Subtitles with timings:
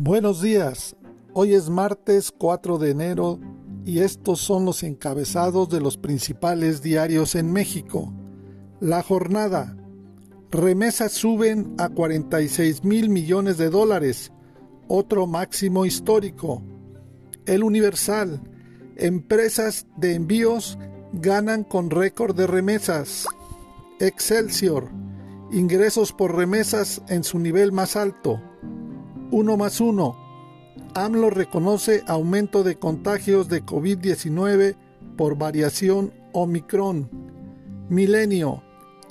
[0.00, 0.94] Buenos días,
[1.32, 3.40] hoy es martes 4 de enero
[3.84, 8.12] y estos son los encabezados de los principales diarios en México.
[8.78, 9.76] La jornada.
[10.52, 14.30] Remesas suben a 46 mil millones de dólares,
[14.86, 16.62] otro máximo histórico.
[17.44, 18.40] El Universal.
[18.94, 20.78] Empresas de envíos
[21.12, 23.26] ganan con récord de remesas.
[23.98, 24.90] Excelsior.
[25.50, 28.40] Ingresos por remesas en su nivel más alto.
[29.30, 30.16] 1 más 1.
[30.94, 34.76] AMLO reconoce aumento de contagios de COVID-19
[35.16, 37.10] por variación Omicron.
[37.88, 38.62] Milenio.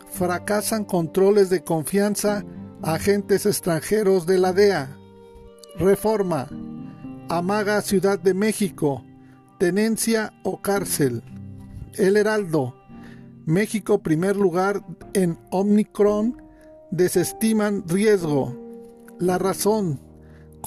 [0.09, 2.43] Fracasan controles de confianza
[2.81, 4.97] a agentes extranjeros de la DEA.
[5.77, 6.47] Reforma.
[7.29, 9.03] Amaga Ciudad de México.
[9.59, 11.23] Tenencia o cárcel.
[11.93, 12.75] El Heraldo.
[13.45, 16.41] México primer lugar en Omicron.
[16.89, 18.55] Desestiman riesgo.
[19.19, 20.06] La razón.